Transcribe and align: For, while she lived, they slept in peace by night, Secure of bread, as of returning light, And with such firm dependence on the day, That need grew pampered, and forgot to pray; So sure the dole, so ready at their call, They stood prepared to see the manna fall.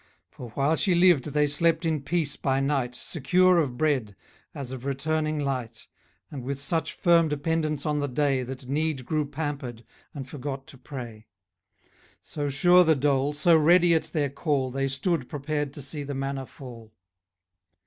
For, 0.31 0.49
while 0.55 0.75
she 0.75 0.95
lived, 0.95 1.25
they 1.25 1.45
slept 1.45 1.85
in 1.85 2.01
peace 2.01 2.35
by 2.35 2.59
night, 2.59 2.95
Secure 2.95 3.59
of 3.59 3.77
bread, 3.77 4.15
as 4.55 4.71
of 4.71 4.83
returning 4.83 5.37
light, 5.39 5.85
And 6.31 6.41
with 6.43 6.59
such 6.59 6.93
firm 6.93 7.27
dependence 7.29 7.85
on 7.85 7.99
the 7.99 8.07
day, 8.07 8.41
That 8.41 8.65
need 8.67 9.05
grew 9.05 9.27
pampered, 9.27 9.85
and 10.11 10.27
forgot 10.27 10.65
to 10.69 10.77
pray; 10.79 11.27
So 12.19 12.49
sure 12.49 12.83
the 12.83 12.95
dole, 12.95 13.33
so 13.33 13.55
ready 13.55 13.93
at 13.93 14.05
their 14.05 14.31
call, 14.31 14.71
They 14.71 14.87
stood 14.87 15.29
prepared 15.29 15.71
to 15.73 15.83
see 15.83 16.01
the 16.01 16.15
manna 16.15 16.47
fall. 16.47 16.95